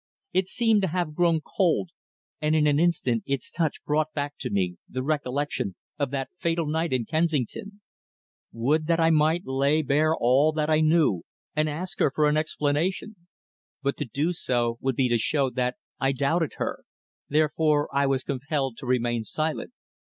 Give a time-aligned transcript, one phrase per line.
[0.33, 1.91] It seemed to have grown cold,
[2.41, 6.65] and in an instant its touch brought back to me the recollection of that fatal
[6.65, 7.81] night in Kensington.
[8.51, 11.21] Would that I might lay bare all that I knew,
[11.55, 13.15] and ask her for an explanation.
[13.83, 16.79] But to do so would be to show that I doubted her;
[17.29, 19.71] therefore I was compelled to remain silent.